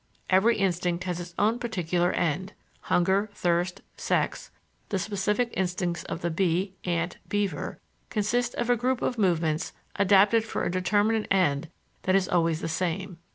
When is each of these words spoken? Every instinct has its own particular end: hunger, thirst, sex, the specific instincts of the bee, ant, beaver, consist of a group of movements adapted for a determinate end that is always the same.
Every 0.31 0.57
instinct 0.57 1.03
has 1.03 1.19
its 1.19 1.35
own 1.37 1.59
particular 1.59 2.11
end: 2.11 2.53
hunger, 2.85 3.29
thirst, 3.35 3.81
sex, 3.97 4.49
the 4.89 4.97
specific 4.97 5.51
instincts 5.53 6.03
of 6.05 6.21
the 6.21 6.31
bee, 6.31 6.73
ant, 6.83 7.17
beaver, 7.29 7.77
consist 8.09 8.55
of 8.55 8.71
a 8.71 8.75
group 8.75 9.03
of 9.03 9.19
movements 9.19 9.73
adapted 9.97 10.43
for 10.43 10.63
a 10.63 10.71
determinate 10.71 11.27
end 11.29 11.69
that 12.01 12.15
is 12.15 12.27
always 12.27 12.61
the 12.61 12.67
same. 12.67 13.19